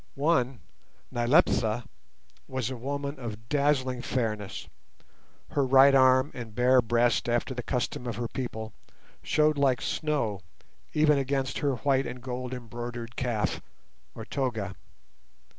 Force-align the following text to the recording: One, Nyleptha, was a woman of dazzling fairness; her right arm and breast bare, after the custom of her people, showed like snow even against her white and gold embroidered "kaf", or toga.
One, 0.15 0.61
Nyleptha, 1.11 1.83
was 2.47 2.71
a 2.71 2.75
woman 2.75 3.19
of 3.19 3.47
dazzling 3.49 4.01
fairness; 4.01 4.67
her 5.49 5.63
right 5.63 5.93
arm 5.93 6.31
and 6.33 6.55
breast 6.55 7.25
bare, 7.25 7.35
after 7.35 7.53
the 7.53 7.61
custom 7.61 8.07
of 8.07 8.15
her 8.15 8.27
people, 8.27 8.73
showed 9.21 9.59
like 9.59 9.79
snow 9.79 10.41
even 10.95 11.19
against 11.19 11.59
her 11.59 11.75
white 11.75 12.07
and 12.07 12.19
gold 12.19 12.51
embroidered 12.51 13.15
"kaf", 13.15 13.61
or 14.15 14.25
toga. 14.25 14.73